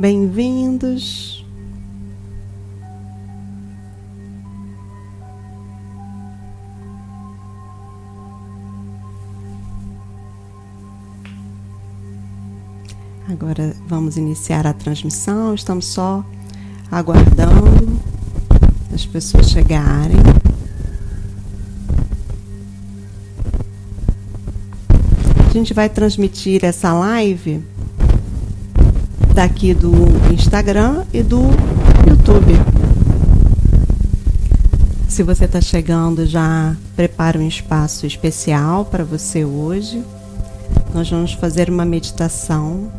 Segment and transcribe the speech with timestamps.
[0.00, 1.44] Bem-vindos.
[13.28, 15.54] Agora vamos iniciar a transmissão.
[15.54, 16.24] Estamos só
[16.90, 18.00] aguardando
[18.94, 20.16] as pessoas chegarem.
[25.46, 27.62] A gente vai transmitir essa live
[29.34, 29.92] daqui do
[30.32, 31.40] Instagram e do
[32.06, 32.54] YouTube.
[35.08, 40.02] Se você está chegando, já prepara um espaço especial para você hoje.
[40.94, 42.90] Nós vamos fazer uma meditação,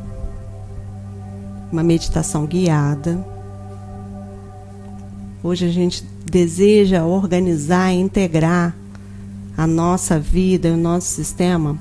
[1.72, 3.26] uma meditação guiada.
[5.44, 8.76] Hoje a gente deseja organizar e integrar
[9.58, 11.78] a nossa vida o nosso sistema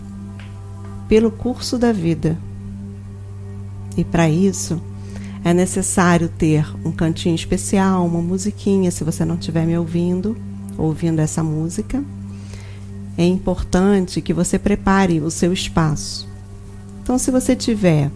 [1.09, 2.37] pelo curso da vida.
[4.01, 4.81] E para isso
[5.45, 10.34] é necessário ter um cantinho especial, uma musiquinha, se você não estiver me ouvindo,
[10.79, 12.03] ouvindo essa música.
[13.19, 16.27] É importante que você prepare o seu espaço.
[17.03, 18.11] Então, se você tiver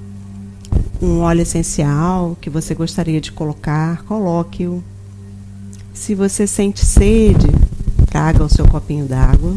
[1.02, 4.82] um óleo essencial que você gostaria de colocar, coloque-o.
[5.92, 7.48] Se você sente sede,
[8.06, 9.54] traga o seu copinho d'água.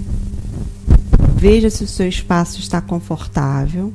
[1.37, 3.93] Veja se o seu espaço está confortável.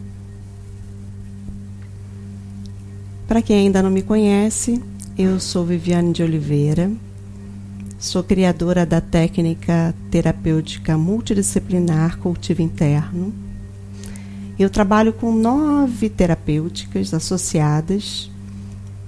[3.32, 4.78] Para quem ainda não me conhece,
[5.16, 6.93] eu sou Viviane de Oliveira,
[7.98, 13.32] sou criadora da técnica terapêutica multidisciplinar cultivo interno.
[14.59, 18.31] Eu trabalho com nove terapêuticas associadas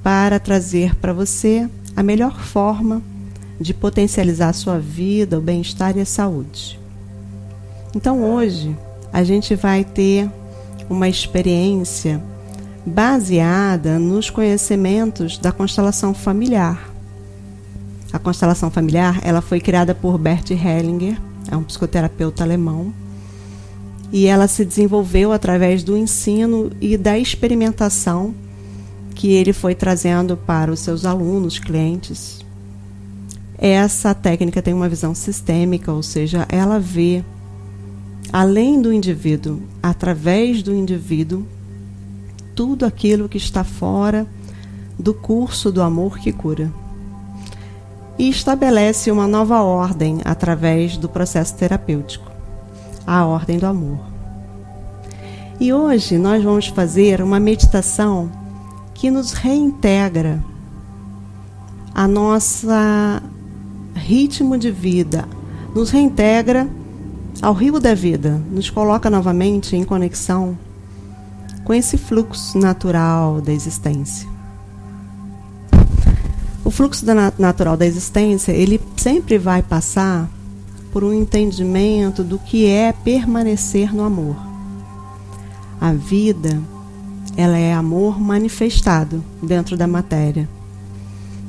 [0.03, 3.03] para trazer para você a melhor forma
[3.61, 6.81] de potencializar a sua vida, o bem-estar e a saúde.
[7.95, 8.75] Então hoje
[9.13, 10.31] a gente vai ter
[10.89, 12.23] uma experiência
[12.87, 16.91] baseada nos conhecimentos da constelação familiar.
[18.13, 22.93] A constelação familiar ela foi criada por Bert Hellinger, é um psicoterapeuta alemão,
[24.13, 28.35] e ela se desenvolveu através do ensino e da experimentação
[29.15, 32.45] que ele foi trazendo para os seus alunos, clientes.
[33.59, 37.25] Essa técnica tem uma visão sistêmica, ou seja, ela vê
[38.33, 41.47] além do indivíduo, através do indivíduo,
[42.55, 44.27] tudo aquilo que está fora
[44.99, 46.73] do curso do amor que cura.
[48.19, 52.31] E estabelece uma nova ordem através do processo terapêutico
[53.07, 53.99] a ordem do amor.
[55.61, 58.31] E hoje nós vamos fazer uma meditação
[58.95, 60.43] que nos reintegra
[61.95, 63.23] a nossa
[63.95, 65.29] ritmo de vida,
[65.75, 66.69] nos reintegra
[67.41, 70.59] ao rio da vida, nos coloca novamente em conexão
[71.65, 74.29] com esse fluxo natural da existência.
[76.65, 80.31] O fluxo da natural da existência, ele sempre vai passar
[80.93, 84.37] por um entendimento do que é permanecer no amor.
[85.81, 86.63] A vida,
[87.37, 90.49] ela é amor manifestado dentro da matéria.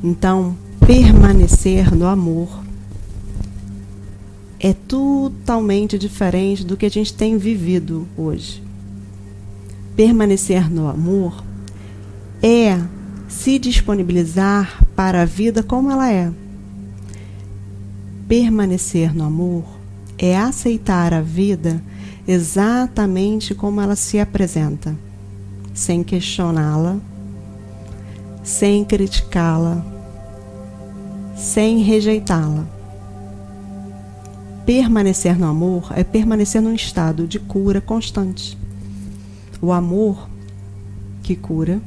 [0.04, 0.56] Então,
[0.86, 2.50] permanecer no amor
[4.60, 8.65] é totalmente diferente do que a gente tem vivido hoje
[9.96, 11.44] permanecer no amor
[12.42, 12.80] é
[13.28, 16.32] se disponibilizar para a vida como ela é.
[18.28, 19.64] Permanecer no amor
[20.18, 21.82] é aceitar a vida
[22.28, 24.96] exatamente como ela se apresenta,
[25.74, 26.98] sem questioná-la,
[28.44, 29.86] sem criticá-la,
[31.36, 32.66] sem rejeitá-la.
[34.66, 38.58] Permanecer no amor é permanecer num estado de cura constante.
[39.62, 40.28] O amor
[41.24, 41.82] que cura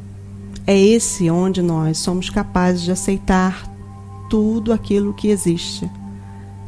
[0.66, 3.70] é esse onde nós somos capazes de aceitar
[4.28, 5.90] tudo aquilo que existe,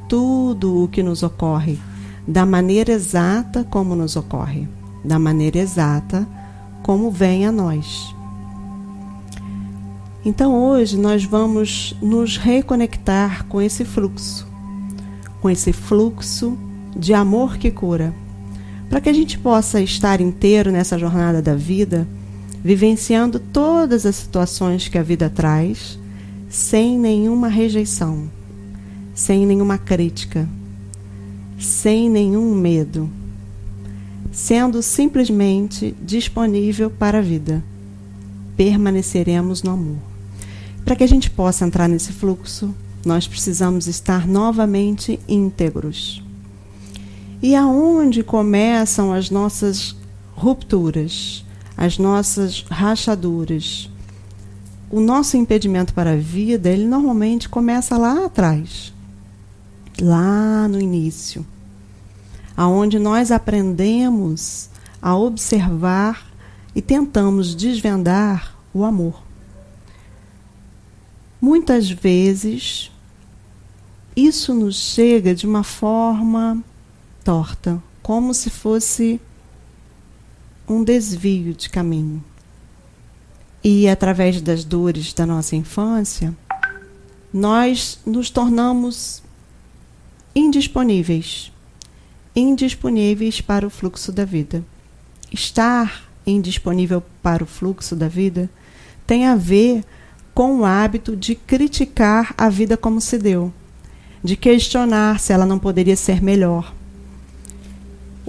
[0.08, 1.78] tudo o que nos ocorre,
[2.26, 4.68] da maneira exata como nos ocorre,
[5.04, 6.26] da maneira exata
[6.82, 8.14] como vem a nós.
[10.24, 14.46] Então hoje nós vamos nos reconectar com esse fluxo,
[15.40, 16.56] com esse fluxo
[16.94, 18.14] de amor que cura
[18.90, 22.08] para que a gente possa estar inteiro nessa jornada da vida,
[22.62, 25.96] vivenciando todas as situações que a vida traz,
[26.48, 28.28] sem nenhuma rejeição,
[29.14, 30.48] sem nenhuma crítica,
[31.56, 33.08] sem nenhum medo,
[34.32, 37.62] sendo simplesmente disponível para a vida.
[38.56, 39.98] Permaneceremos no amor.
[40.84, 42.74] Para que a gente possa entrar nesse fluxo,
[43.06, 46.24] nós precisamos estar novamente íntegros.
[47.42, 49.96] E aonde começam as nossas
[50.34, 51.44] rupturas,
[51.76, 53.90] as nossas rachaduras?
[54.90, 58.92] o nosso impedimento para a vida, ele normalmente começa lá atrás,
[60.00, 61.46] lá no início,
[62.56, 64.68] aonde nós aprendemos
[65.00, 66.28] a observar
[66.74, 69.22] e tentamos desvendar o amor.
[71.40, 72.90] Muitas vezes
[74.16, 76.62] isso nos chega de uma forma
[77.30, 79.20] torta, como se fosse
[80.68, 82.24] um desvio de caminho.
[83.62, 86.36] E através das dores da nossa infância,
[87.32, 89.22] nós nos tornamos
[90.34, 91.52] indisponíveis
[92.34, 94.64] indisponíveis para o fluxo da vida.
[95.32, 98.50] Estar indisponível para o fluxo da vida
[99.06, 99.84] tem a ver
[100.34, 103.52] com o hábito de criticar a vida como se deu,
[104.22, 106.79] de questionar se ela não poderia ser melhor.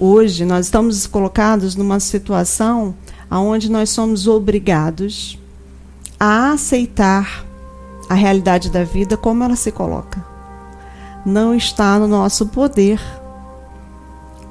[0.04, 2.92] Hoje nós estamos colocados numa situação
[3.30, 5.38] onde nós somos obrigados
[6.18, 7.46] a aceitar
[8.08, 10.26] a realidade da vida como ela se coloca.
[11.24, 13.00] Não está no nosso poder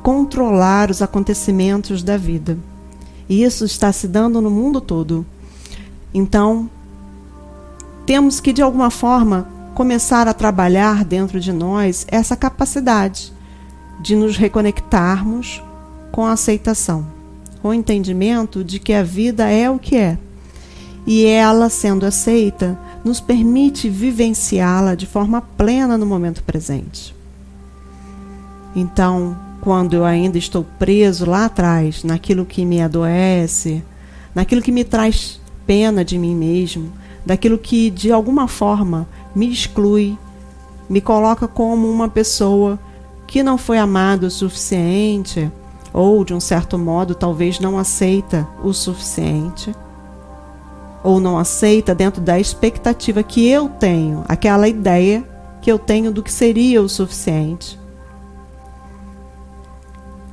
[0.02, 2.58] controlar os acontecimentos da vida.
[3.28, 5.26] E isso está se dando no mundo todo.
[6.14, 6.70] Então,
[8.06, 13.34] temos que, de alguma forma, começar a trabalhar dentro de nós essa capacidade
[14.02, 15.62] de nos reconectarmos
[16.12, 17.06] com a aceitação,
[17.62, 20.18] com o entendimento de que a vida é o que é.
[21.06, 27.16] E ela, sendo aceita, nos permite vivenciá-la de forma plena no momento presente.
[28.76, 33.84] Então, quando eu ainda estou preso lá atrás, naquilo que me adoece,
[34.34, 36.92] naquilo que me traz pena de mim mesmo,
[37.26, 40.18] daquilo que de alguma forma me exclui,
[40.90, 42.80] me coloca como uma pessoa
[43.32, 45.52] que não foi amada o suficiente,
[45.92, 49.74] ou de um certo modo talvez não aceita o suficiente,
[51.04, 55.28] ou não aceita dentro da expectativa que eu tenho, aquela ideia
[55.62, 57.82] que eu tenho do que seria o suficiente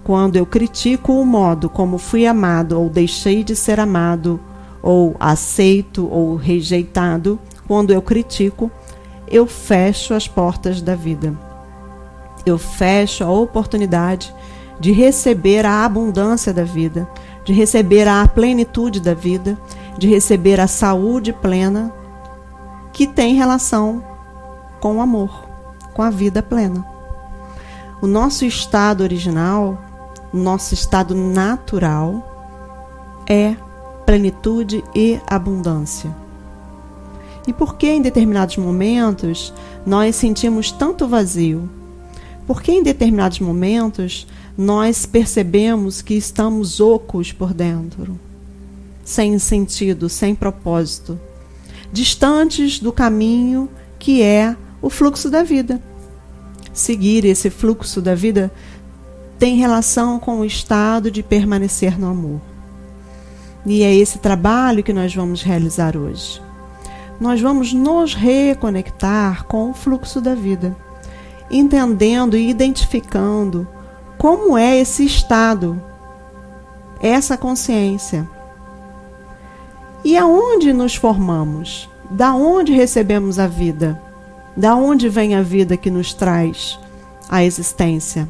[0.08, 4.40] quando eu critico o modo como fui amado ou deixei de ser amado,
[4.82, 8.70] ou aceito ou rejeitado, quando eu critico,
[9.30, 11.47] eu fecho as portas da vida.
[12.48, 14.34] Eu fecho a oportunidade
[14.80, 17.08] de receber a abundância da vida,
[17.44, 19.58] de receber a plenitude da vida,
[19.98, 21.92] de receber a saúde plena
[22.92, 24.02] que tem relação
[24.80, 25.46] com o amor,
[25.94, 26.84] com a vida plena.
[28.00, 29.78] O nosso estado original
[30.32, 33.56] nosso estado natural é
[34.05, 36.14] plenitude e abundância.
[37.46, 39.55] E por que em determinados momentos
[39.86, 41.69] nós sentimos tanto vazio?
[42.48, 44.26] Por que em determinados momentos
[44.56, 48.19] nós percebemos que estamos ocos por dentro,
[49.05, 51.20] sem sentido, sem propósito,
[51.93, 55.78] distantes do caminho que é o fluxo da vida?
[56.72, 58.50] Seguir esse fluxo da vida
[59.38, 62.40] tem relação com o estado de permanecer no amor.
[63.67, 66.40] E é esse trabalho que nós vamos realizar hoje.
[67.20, 70.74] Nós vamos nos reconectar com o fluxo da vida,
[71.50, 73.67] entendendo e identificando
[74.17, 75.81] como é esse estado,
[77.00, 78.28] essa consciência.
[80.05, 81.88] E aonde nos formamos?
[82.10, 84.00] Da onde recebemos a vida?
[84.56, 86.78] Da onde vem a vida que nos traz
[87.28, 88.28] a existência?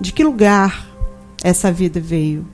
[0.00, 0.86] de que lugar
[1.42, 2.46] essa vida veio.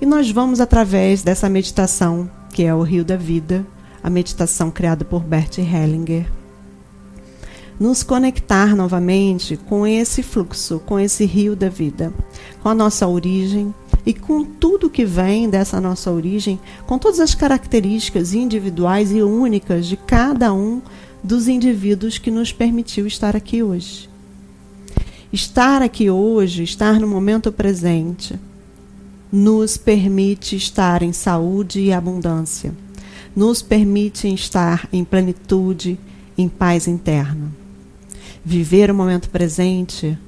[0.00, 3.66] E nós vamos, através dessa meditação, que é o Rio da Vida,
[4.02, 6.30] a meditação criada por Bert Hellinger,
[7.78, 12.12] nos conectar novamente com esse fluxo, com esse rio da vida,
[12.62, 13.72] com a nossa origem
[14.04, 19.86] e com tudo que vem dessa nossa origem, com todas as características individuais e únicas
[19.86, 20.82] de cada um
[21.22, 24.08] dos indivíduos que nos permitiu estar aqui hoje.
[25.32, 28.38] Estar aqui hoje, estar no momento presente,
[29.30, 32.72] nos permite estar em saúde e abundância,
[33.36, 35.98] nos permite estar em plenitude,
[36.36, 37.67] em paz interna.
[38.50, 40.18] Viver o momento presente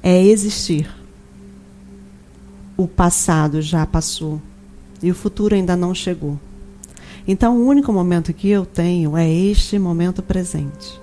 [0.00, 0.88] é existir.
[2.76, 4.40] O passado já passou
[5.02, 6.38] e o futuro ainda não chegou.
[7.26, 11.00] Então, o único momento que eu tenho é este momento presente.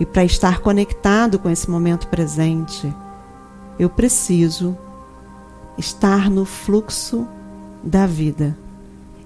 [0.00, 2.90] E para estar conectado com esse momento presente,
[3.78, 4.74] eu preciso
[5.76, 7.28] estar no fluxo
[7.82, 8.56] da vida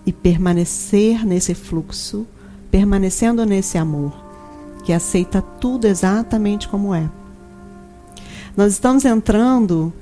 [0.04, 2.26] e permanecer nesse fluxo,
[2.68, 4.27] permanecendo nesse amor
[4.84, 7.08] que aceita tudo exatamente como é.
[8.56, 9.92] Nós estamos entrando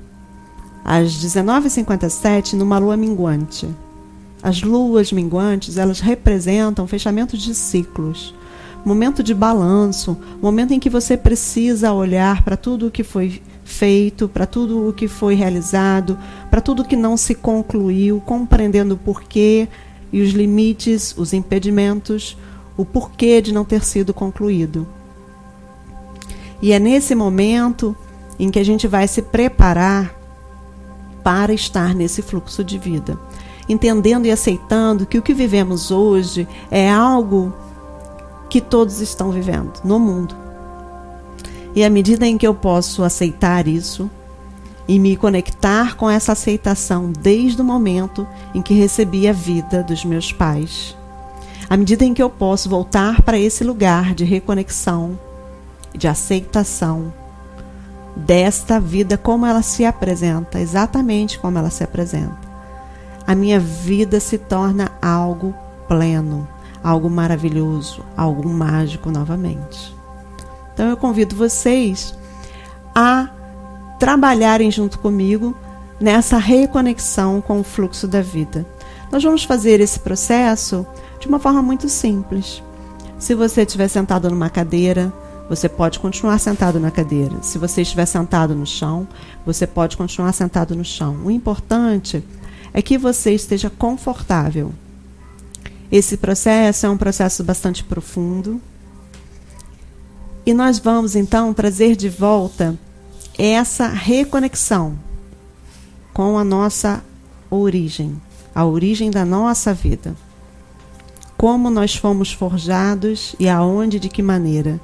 [0.83, 3.67] às 19h57 numa lua minguante.
[4.41, 8.33] As luas minguantes, elas representam fechamento de ciclos,
[8.85, 14.29] momento de balanço, momento em que você precisa olhar para tudo o que foi feito,
[14.29, 16.17] para tudo o que foi realizado,
[16.49, 19.67] para tudo que não se concluiu, compreendendo o porquê
[20.11, 22.37] e os limites, os impedimentos,
[22.77, 24.87] o porquê de não ter sido concluído.
[26.61, 27.95] E é nesse momento
[28.39, 30.15] em que a gente vai se preparar
[31.23, 33.19] para estar nesse fluxo de vida,
[33.67, 37.53] entendendo e aceitando que o que vivemos hoje é algo
[38.49, 40.35] que todos estão vivendo no mundo.
[41.75, 44.09] E à medida em que eu posso aceitar isso
[44.87, 50.03] e me conectar com essa aceitação desde o momento em que recebi a vida dos
[50.05, 50.96] meus pais,
[51.69, 55.19] à medida em que eu posso voltar para esse lugar de reconexão,
[55.95, 57.13] de aceitação
[58.15, 62.47] desta vida como ela se apresenta, exatamente como ela se apresenta,
[63.25, 65.53] a minha vida se torna algo
[65.87, 66.47] pleno
[66.83, 69.93] algo maravilhoso, algo mágico novamente.
[70.73, 72.13] Então eu convido vocês
[72.95, 73.29] a
[73.99, 75.55] trabalharem junto comigo
[75.99, 78.65] nessa reconexão com o fluxo da vida.
[79.11, 80.85] Nós vamos fazer esse processo
[81.19, 82.61] de uma forma muito simples.
[83.17, 85.11] Se você estiver sentado numa cadeira,
[85.49, 87.41] você pode continuar sentado na cadeira.
[87.41, 89.07] Se você estiver sentado no chão,
[89.45, 91.17] você pode continuar sentado no chão.
[91.23, 92.23] O importante
[92.73, 94.71] é que você esteja confortável.
[95.91, 98.61] Esse processo é um processo bastante profundo.
[100.45, 102.77] E nós vamos então trazer de volta
[103.37, 104.97] essa reconexão
[106.13, 107.03] com a nossa
[107.49, 108.19] origem,
[108.53, 110.15] a origem da nossa vida.
[111.47, 114.81] Como nós fomos forjados e aonde, de que maneira.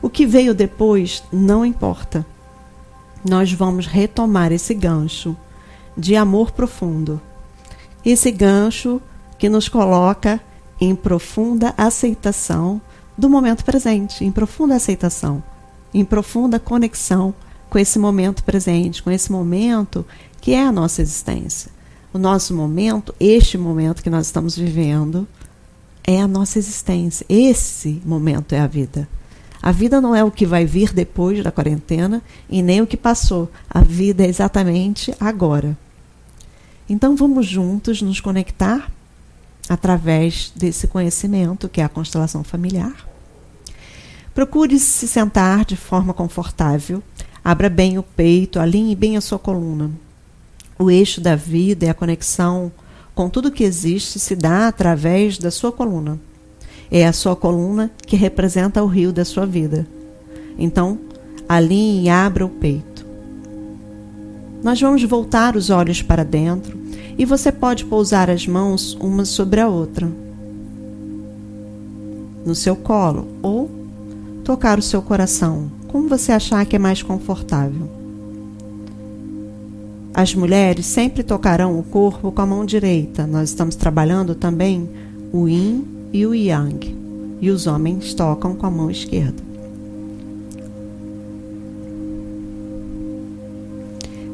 [0.00, 2.24] O que veio depois não importa.
[3.22, 5.36] Nós vamos retomar esse gancho
[5.94, 7.20] de amor profundo.
[8.02, 8.98] Esse gancho
[9.38, 10.40] que nos coloca
[10.80, 12.80] em profunda aceitação
[13.14, 15.44] do momento presente, em profunda aceitação,
[15.92, 17.34] em profunda conexão
[17.68, 20.06] com esse momento presente, com esse momento
[20.40, 21.70] que é a nossa existência.
[22.10, 25.28] O nosso momento, este momento que nós estamos vivendo,
[26.06, 27.24] é a nossa existência.
[27.28, 29.08] Esse momento é a vida.
[29.62, 32.96] A vida não é o que vai vir depois da quarentena e nem o que
[32.96, 33.50] passou.
[33.68, 35.76] A vida é exatamente agora.
[36.86, 38.90] Então vamos juntos nos conectar
[39.66, 43.08] através desse conhecimento que é a constelação familiar.
[44.34, 47.02] Procure se sentar de forma confortável,
[47.42, 49.90] abra bem o peito, alinhe bem a sua coluna.
[50.78, 52.70] O eixo da vida e a conexão
[53.14, 56.18] com tudo que existe se dá através da sua coluna.
[56.90, 59.86] É a sua coluna que representa o rio da sua vida.
[60.58, 60.98] Então,
[61.48, 63.06] alinhe e abra o peito.
[64.62, 66.78] Nós vamos voltar os olhos para dentro
[67.16, 70.10] e você pode pousar as mãos uma sobre a outra
[72.44, 73.70] no seu colo ou
[74.44, 78.03] tocar o seu coração, como você achar que é mais confortável.
[80.14, 83.26] As mulheres sempre tocarão o corpo com a mão direita.
[83.26, 84.88] Nós estamos trabalhando também
[85.32, 86.96] o yin e o yang.
[87.40, 89.42] E os homens tocam com a mão esquerda.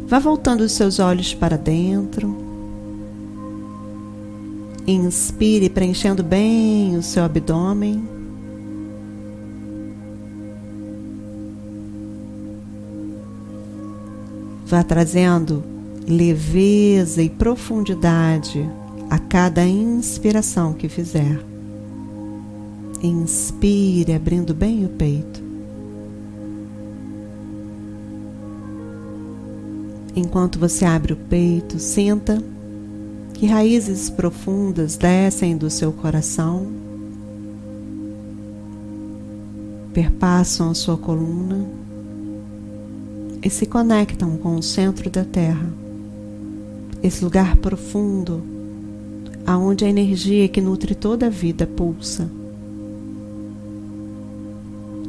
[0.07, 2.37] Vá voltando os seus olhos para dentro.
[4.87, 8.07] Inspire, preenchendo bem o seu abdômen.
[14.71, 15.65] Vá trazendo
[16.07, 18.71] leveza e profundidade
[19.11, 21.45] a cada inspiração que fizer.
[23.03, 25.43] Inspire, abrindo bem o peito.
[30.15, 32.41] Enquanto você abre o peito, sinta
[33.35, 36.69] que raízes profundas descem do seu coração,
[39.93, 41.90] perpassam a sua coluna
[43.43, 45.69] e se conectam com o centro da Terra,
[47.03, 48.43] esse lugar profundo
[49.47, 52.31] aonde a energia que nutre toda a vida pulsa.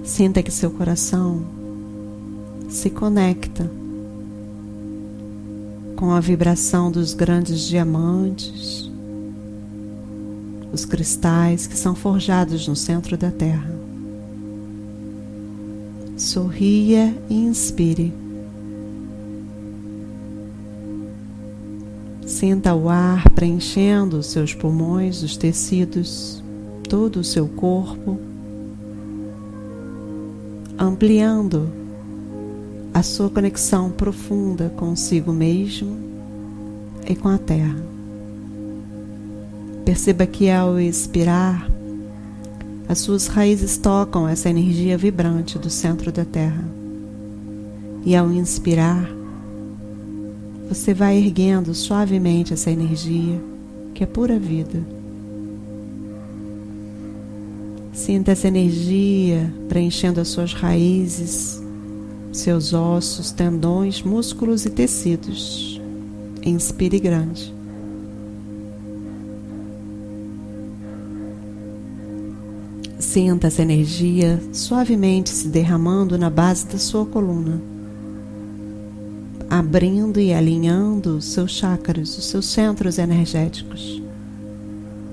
[0.03, 1.45] Sinta que seu coração
[2.69, 3.69] se conecta
[5.95, 8.89] com a vibração dos grandes diamantes,
[10.73, 13.90] os cristais que são forjados no centro da Terra.
[16.31, 18.13] Sorria e inspire.
[22.25, 26.41] Sinta o ar preenchendo os seus pulmões, os tecidos,
[26.87, 28.17] todo o seu corpo,
[30.79, 31.67] ampliando
[32.93, 35.97] a sua conexão profunda consigo mesmo
[37.09, 37.75] e com a Terra.
[39.83, 41.69] Perceba que ao expirar,
[42.91, 46.65] as suas raízes tocam essa energia vibrante do centro da Terra.
[48.05, 49.09] E ao inspirar,
[50.67, 53.39] você vai erguendo suavemente essa energia,
[53.93, 54.85] que é pura vida.
[57.93, 61.63] Sinta essa energia preenchendo as suas raízes,
[62.33, 65.79] seus ossos, tendões, músculos e tecidos.
[66.43, 67.53] Inspire grande.
[73.11, 77.61] Sinta essa energia suavemente se derramando na base da sua coluna,
[79.49, 84.01] abrindo e alinhando os seus chakras, os seus centros energéticos.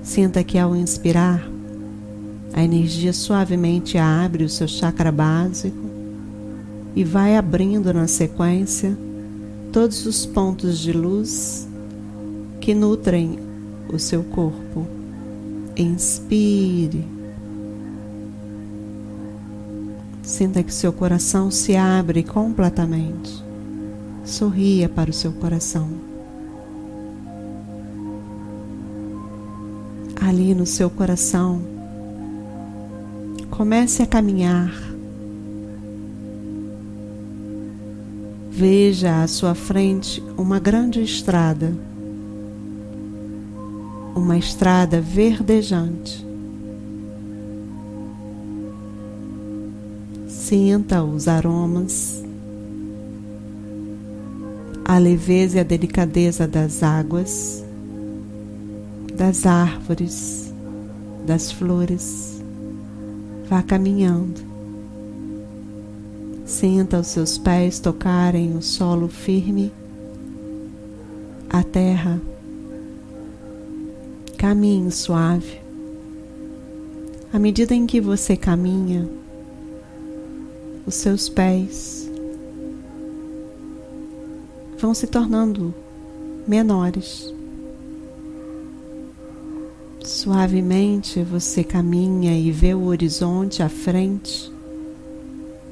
[0.01, 1.45] Sinta que ao inspirar,
[2.53, 5.89] a energia suavemente abre o seu chakra básico
[6.95, 8.97] e vai abrindo na sequência
[9.73, 11.67] todos os pontos de luz
[12.61, 13.39] que nutrem
[13.91, 14.87] o seu corpo.
[15.75, 17.18] Inspire.
[20.29, 23.43] Sinta que seu coração se abre completamente.
[24.23, 25.89] Sorria para o seu coração.
[30.21, 31.63] Ali no seu coração,
[33.49, 34.71] comece a caminhar
[38.51, 41.73] Veja à sua frente uma grande estrada,
[44.15, 46.28] uma estrada verdejante.
[50.49, 52.23] Sinta os aromas,
[54.83, 57.63] a leveza e a delicadeza das águas,
[59.15, 60.51] das árvores,
[61.23, 62.41] das flores.
[63.47, 64.41] Vá caminhando
[66.47, 69.71] Sinta os seus pés tocarem o solo firme,
[71.47, 72.19] a terra.
[74.35, 75.61] Caminhe suave.
[77.31, 79.07] À medida em que você caminha,
[80.89, 82.09] os seus pés
[84.79, 85.71] vão se tornando
[86.47, 87.31] menores.
[90.03, 94.51] Suavemente você caminha e vê o horizonte à frente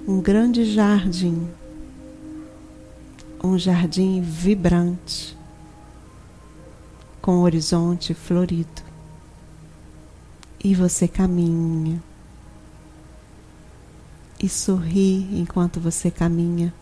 [0.08, 1.48] um grande jardim,
[3.44, 5.36] um jardim vibrante,
[7.24, 8.84] com o horizonte florido.
[10.64, 12.04] E você caminha
[14.48, 16.74] e sorri enquanto você caminha,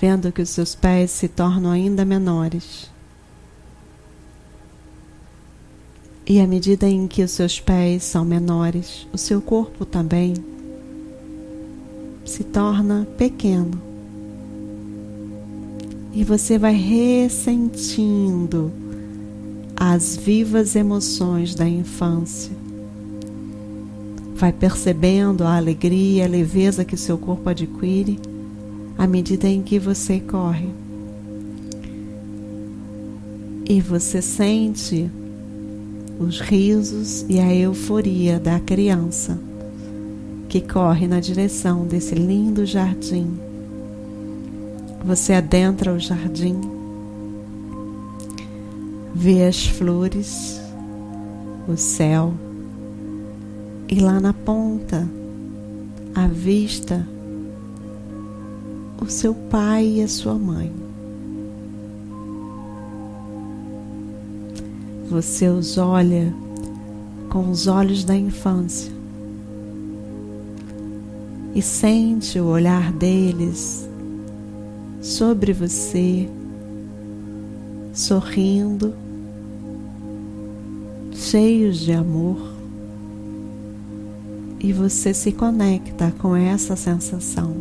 [0.00, 2.90] vendo que os seus pés se tornam ainda menores.
[6.26, 10.34] E à medida em que os seus pés são menores, o seu corpo também
[12.24, 13.80] se torna pequeno.
[16.12, 18.72] E você vai ressentindo
[19.76, 22.53] as vivas emoções da infância.
[24.34, 28.18] Vai percebendo a alegria, a leveza que seu corpo adquire
[28.98, 30.68] à medida em que você corre.
[33.66, 35.10] E você sente
[36.18, 39.38] os risos e a euforia da criança
[40.48, 43.38] que corre na direção desse lindo jardim.
[45.04, 46.60] Você adentra o jardim,
[49.14, 50.60] vê as flores,
[51.68, 52.32] o céu,
[53.88, 55.08] e lá na ponta,
[56.14, 57.06] à vista,
[59.00, 60.72] o seu pai e a sua mãe.
[65.10, 66.34] Você os olha
[67.28, 68.92] com os olhos da infância
[71.54, 73.88] e sente o olhar deles
[75.00, 76.28] sobre você,
[77.92, 78.94] sorrindo,
[81.12, 82.53] cheios de amor,
[84.64, 87.54] e você se conecta com essa sensação,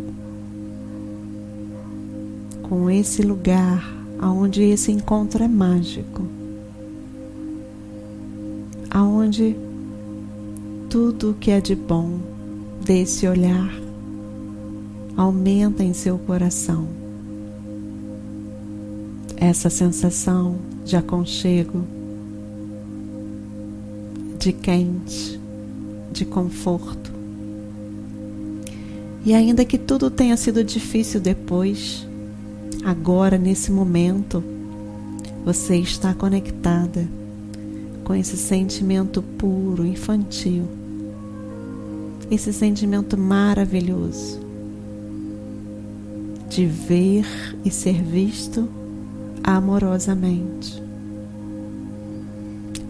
[2.61, 6.25] com esse lugar onde esse encontro é mágico,
[8.89, 9.53] aonde
[10.89, 12.19] tudo que é de bom
[12.85, 13.69] desse olhar
[15.17, 16.87] aumenta em seu coração.
[19.35, 21.83] Essa sensação de aconchego,
[24.39, 25.42] de quente,
[26.13, 27.12] de conforto.
[29.26, 32.08] E ainda que tudo tenha sido difícil depois,
[32.84, 34.43] agora, nesse momento,
[35.43, 37.08] você está conectada
[38.04, 40.67] com esse sentimento puro, infantil,
[42.30, 44.41] esse sentimento maravilhoso
[46.49, 47.26] de ver
[47.65, 48.69] e ser visto
[49.43, 50.84] amorosamente.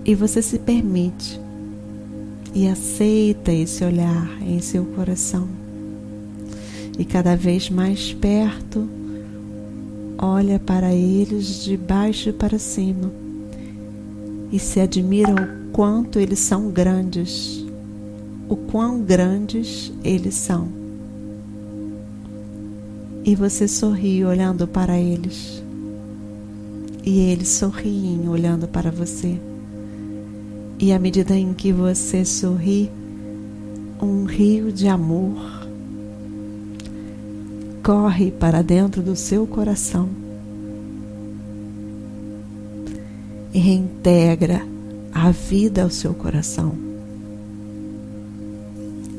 [0.06, 1.43] E você se permite
[2.54, 5.48] e aceita esse olhar em seu coração.
[6.98, 8.88] E cada vez mais perto,
[10.18, 13.12] olha para eles de baixo para cima
[14.52, 17.66] e se admira o quanto eles são grandes,
[18.48, 20.68] o quão grandes eles são.
[23.26, 25.64] E você sorri olhando para eles,
[27.04, 29.40] e eles sorriem olhando para você.
[30.80, 32.92] E à medida em que você sorri,
[34.02, 35.64] um rio de amor
[37.84, 40.10] corre para dentro do seu coração
[43.54, 44.62] e reintegra
[45.14, 46.74] a vida ao seu coração.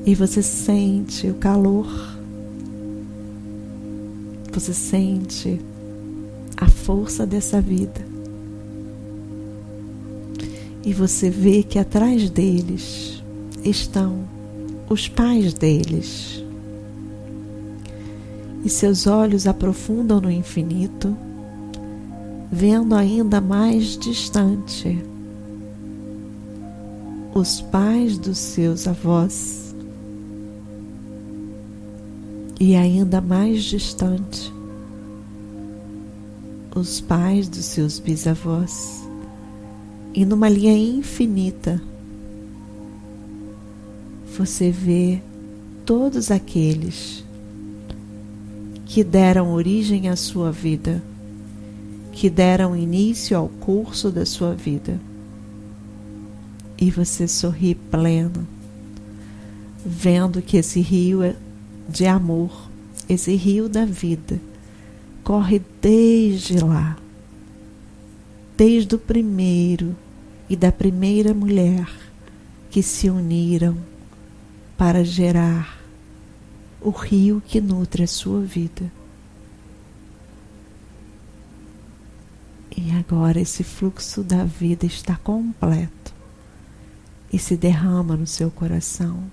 [0.05, 1.87] E você sente o calor,
[4.53, 5.61] você sente
[6.57, 8.14] a força dessa vida
[10.85, 13.23] e você vê que atrás deles
[13.65, 14.25] estão
[14.89, 16.45] os pais deles.
[18.65, 21.17] E seus olhos aprofundam no infinito,
[22.53, 25.03] vendo ainda mais distante
[27.35, 29.75] os pais dos seus avós
[32.61, 34.53] e ainda mais distante
[36.77, 39.04] os pais dos seus bisavós
[40.15, 41.83] e numa linha infinita
[44.39, 45.21] você vê
[45.85, 47.25] todos aqueles
[48.87, 51.03] que deram origem à sua vida,
[52.13, 55.01] que deram início ao curso da sua vida.
[56.79, 58.47] E você sorri pleno,
[59.85, 61.35] vendo que esse rio é
[61.89, 62.69] de amor,
[63.09, 64.41] esse rio da vida,
[65.25, 66.97] corre desde lá,
[68.57, 69.97] desde o primeiro
[70.49, 71.89] e da primeira mulher
[72.71, 73.77] que se uniram
[74.77, 75.81] para gerar
[76.81, 78.93] o rio que nutre a sua vida.
[82.77, 86.13] E agora esse fluxo da vida está completo
[87.33, 89.25] e se derrama no seu coração,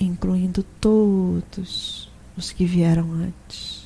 [0.00, 3.83] incluindo todos os que vieram antes.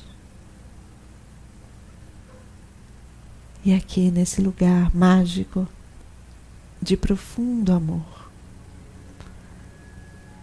[3.63, 5.67] E aqui nesse lugar mágico
[6.81, 8.31] de profundo amor,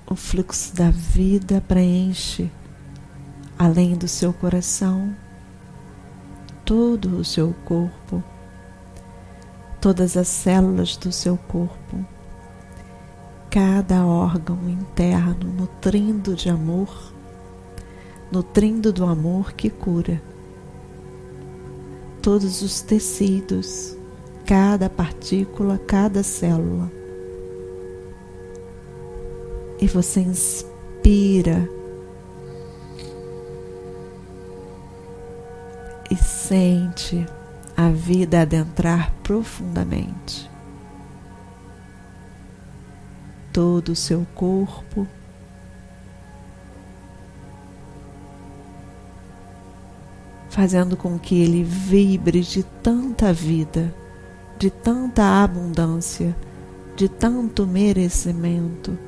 [0.07, 2.51] o fluxo da vida preenche,
[3.59, 5.17] além do seu coração,
[6.63, 8.23] todo o seu corpo,
[9.81, 12.05] todas as células do seu corpo,
[13.51, 17.15] cada órgão interno nutrindo de amor,
[18.31, 20.21] nutrindo do amor que cura
[22.27, 23.97] todos os tecidos,
[24.45, 26.91] cada partícula, cada célula.
[29.81, 31.71] E você inspira
[36.11, 37.25] e sente
[37.77, 40.51] a vida adentrar profundamente.
[43.53, 45.07] Todo o seu corpo
[50.57, 53.95] fazendo com que ele vibre de tanta vida,
[54.59, 56.35] de tanta abundância,
[56.97, 58.99] de tanto merecimento,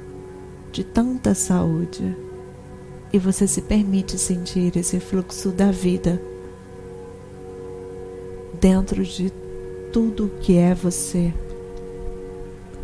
[0.71, 2.15] de tanta saúde.
[3.11, 6.21] E você se permite sentir esse fluxo da vida
[8.61, 9.33] dentro de
[9.91, 11.33] tudo que é você.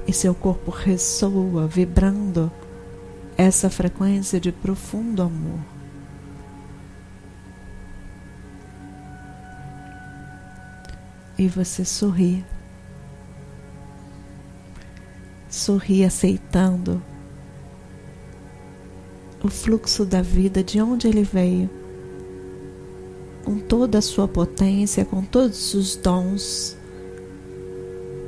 [0.08, 2.50] E seu corpo ressoa, vibrando
[3.36, 5.73] essa frequência de profundo amor.
[11.38, 12.44] E você sorri.
[15.48, 17.02] Sorri aceitando
[19.42, 21.68] o fluxo da vida de onde ele veio,
[23.44, 26.76] com toda a sua potência, com todos os dons,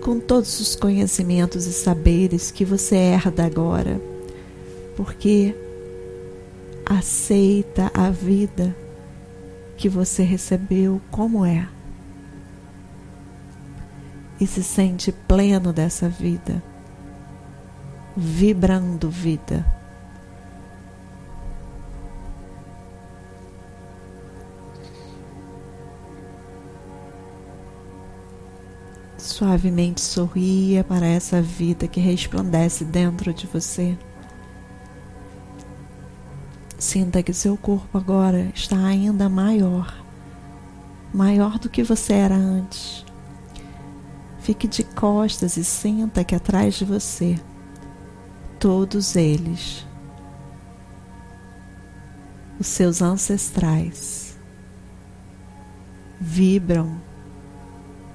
[0.03, 4.01] com todos os conhecimentos e saberes que você herda agora,
[4.95, 5.55] porque
[6.85, 8.77] aceita a vida
[9.77, 11.67] que você recebeu como é
[14.41, 16.63] e se sente pleno dessa vida,
[18.17, 19.65] vibrando vida.
[29.17, 33.97] Suavemente sorria para essa vida que resplandece dentro de você.
[36.79, 40.03] Sinta que seu corpo agora está ainda maior,
[41.13, 43.06] maior do que você era antes
[44.47, 47.37] Fique de costas e senta aqui atrás de você.
[48.61, 49.85] Todos eles,
[52.57, 54.39] os seus ancestrais,
[56.21, 56.97] vibram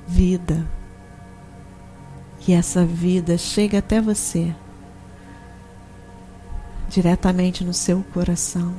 [0.08, 0.66] vida.
[2.48, 4.56] E essa vida chega até você,
[6.88, 8.74] diretamente no seu coração,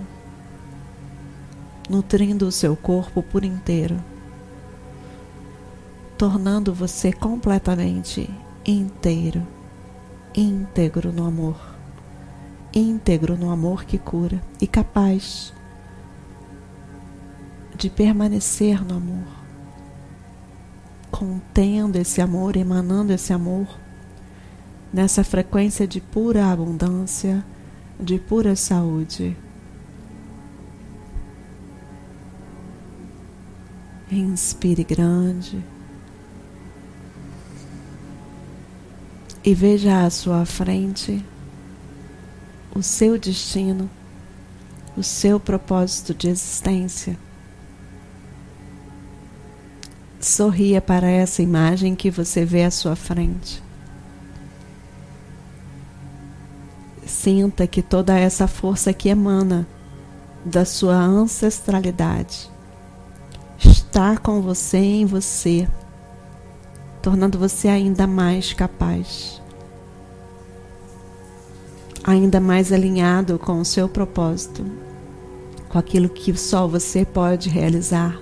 [1.87, 4.03] nutrindo o seu corpo por inteiro
[6.23, 8.31] tornando você completamente
[8.65, 9.45] inteiro,
[10.33, 11.57] íntegro no amor,
[12.73, 15.53] íntegro no amor que cura e capaz
[17.75, 19.27] de permanecer no amor,
[21.11, 23.67] contendo esse amor, emanando esse amor
[24.93, 27.45] nessa frequência de pura abundância,
[27.99, 29.37] de pura saúde.
[34.09, 35.72] Inspire grande.
[39.45, 41.25] E veja à sua frente
[42.75, 43.91] o seu destino,
[44.97, 47.19] o seu propósito de existência.
[50.21, 53.63] Sorria para essa imagem que você vê à sua frente.
[57.05, 59.67] Sinta que toda essa força que emana
[60.45, 62.51] da sua ancestralidade
[63.59, 65.69] está com você em você
[67.03, 69.43] tornando você ainda mais capaz,
[72.05, 74.65] ainda mais alinhado com o seu propósito,
[75.69, 78.17] com aquilo que só você pode realizar,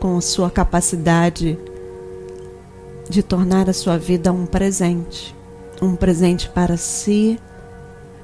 [0.00, 1.58] com a sua capacidade
[3.08, 5.36] de tornar a sua vida um presente,
[5.82, 7.38] um presente para si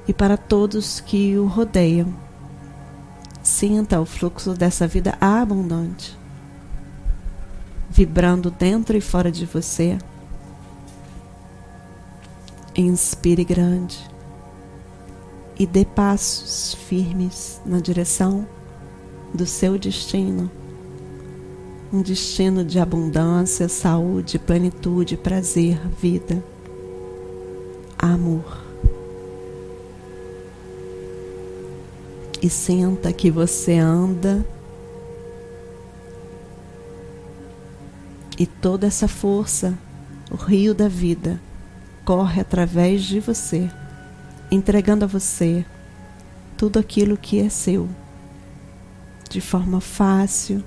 [0.07, 2.11] e para todos que o rodeiam.
[3.43, 6.20] Sinta o fluxo dessa vida abundante
[7.91, 9.97] vibrando dentro e fora de você.
[12.75, 13.99] Inspire grande
[15.59, 18.47] e dê passos firmes na direção
[19.33, 20.49] do seu destino.
[21.91, 26.41] Um destino de abundância, saúde, plenitude, prazer, vida,
[27.99, 28.61] amor.
[32.41, 34.45] E senta que você anda
[38.41, 39.77] E toda essa força,
[40.31, 41.39] o rio da vida,
[42.03, 43.69] corre através de você,
[44.49, 45.63] entregando a você
[46.57, 47.87] tudo aquilo que é seu,
[49.29, 50.63] de forma fácil,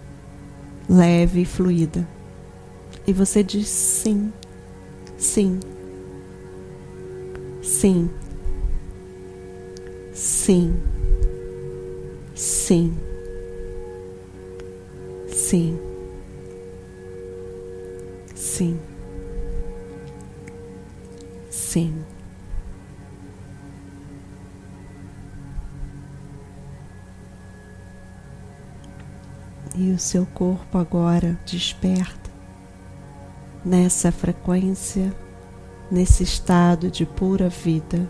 [0.88, 2.06] leve e fluida.
[3.04, 4.32] E você diz sim,
[5.18, 5.58] sim,
[7.60, 8.08] sim,
[10.12, 10.76] sim,
[12.36, 12.96] sim,
[15.26, 15.93] sim.
[18.54, 18.78] Sim.
[21.50, 22.04] Sim.
[29.74, 32.30] E o seu corpo agora desperta
[33.64, 35.12] nessa frequência,
[35.90, 38.08] nesse estado de pura vida.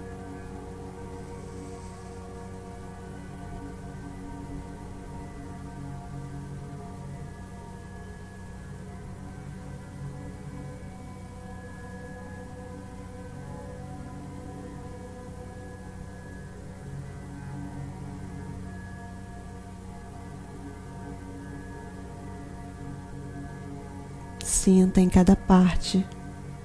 [24.64, 26.07] Sinta em cada parte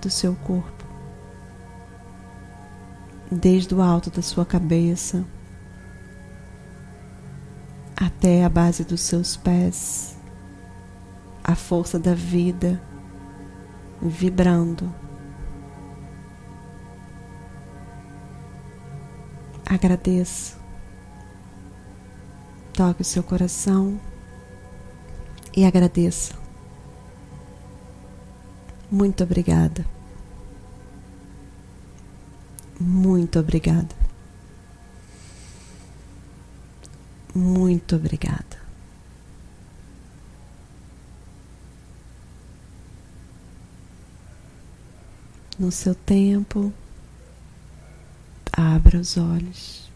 [0.01, 0.85] do seu corpo,
[3.29, 5.25] desde o alto da sua cabeça
[7.97, 10.17] até a base dos seus pés,
[11.43, 12.81] a força da vida
[14.01, 14.89] vibrando.
[19.65, 20.57] Agradeça.
[22.71, 23.99] Toque o seu coração
[25.53, 26.38] e agradeça.
[28.91, 29.85] Muito obrigada.
[32.79, 33.95] Muito obrigada.
[37.35, 38.57] Muito obrigada.
[45.59, 46.73] No seu tempo,
[48.51, 49.89] abra os olhos.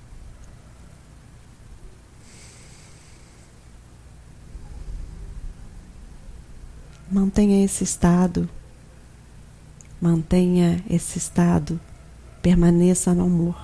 [7.09, 8.49] Mantenha esse estado
[10.03, 11.79] Mantenha esse estado,
[12.41, 13.55] permaneça no amor.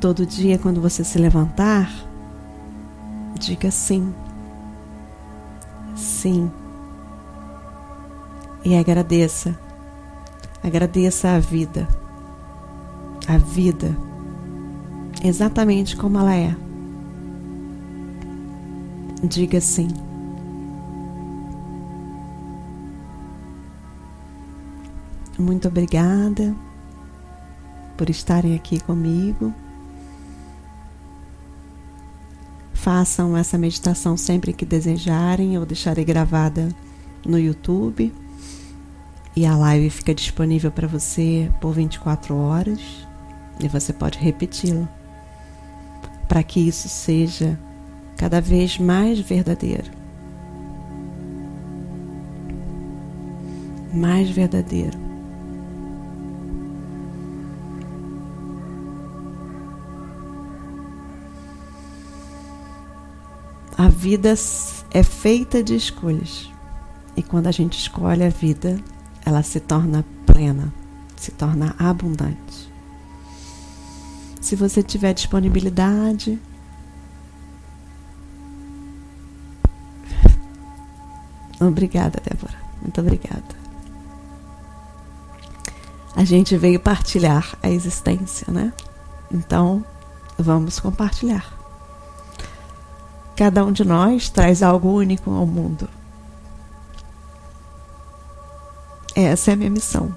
[0.00, 1.92] Todo dia, quando você se levantar,
[3.38, 4.14] diga sim.
[5.94, 6.50] sim.
[8.64, 9.54] E agradeça.
[10.64, 11.86] Agradeça a vida.
[13.28, 13.94] A vida
[15.22, 16.56] exatamente como ela é.
[19.22, 20.05] Diga sim.
[25.38, 26.54] Muito obrigada
[27.96, 29.52] por estarem aqui comigo.
[32.72, 35.54] Façam essa meditação sempre que desejarem.
[35.54, 36.68] Eu deixarei gravada
[37.24, 38.14] no YouTube.
[39.34, 42.80] E a live fica disponível para você por 24 horas.
[43.60, 44.88] E você pode repeti-la.
[46.28, 47.58] Para que isso seja
[48.16, 49.90] cada vez mais verdadeiro.
[53.92, 55.05] Mais verdadeiro.
[63.86, 64.34] A vida
[64.90, 66.50] é feita de escolhas.
[67.16, 68.80] E quando a gente escolhe a vida,
[69.24, 70.74] ela se torna plena,
[71.14, 72.68] se torna abundante.
[74.40, 76.36] Se você tiver disponibilidade,
[81.60, 82.58] Obrigada, Débora.
[82.82, 83.54] Muito obrigada.
[86.16, 88.72] A gente veio partilhar a existência, né?
[89.30, 89.84] Então,
[90.36, 91.55] vamos compartilhar.
[93.36, 95.86] Cada um de nós traz algo único ao mundo.
[99.14, 100.14] Essa é a minha missão.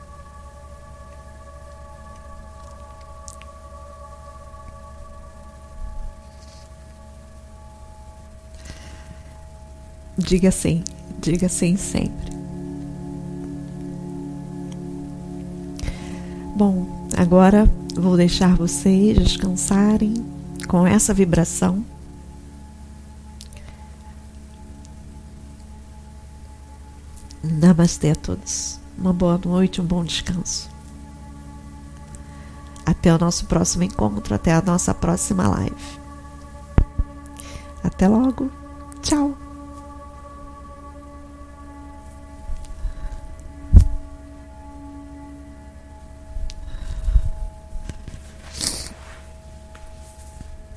[10.17, 10.83] Diga sim,
[11.21, 12.31] diga sim sempre.
[16.55, 20.13] Bom, agora vou deixar vocês descansarem
[20.67, 21.83] com essa vibração.
[27.59, 28.79] Namastê a todos.
[28.97, 30.69] Uma boa noite, um bom descanso.
[32.85, 35.99] Até o nosso próximo encontro, até a nossa próxima live.
[37.83, 38.49] Até logo.
[39.01, 39.37] Tchau.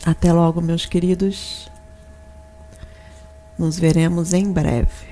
[0.05, 1.71] Até logo, meus queridos.
[3.57, 5.12] Nos veremos em breve.